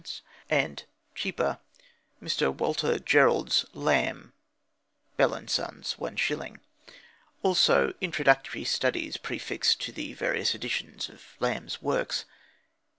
[0.49, 1.59] and, cheaper,
[2.19, 2.51] Mr.
[2.51, 4.33] Walter Jerrold's Lamb
[5.15, 6.57] (Bell and Sons, 1s.);
[7.43, 12.25] also introductory studies prefixed to various editions of Lamb's works.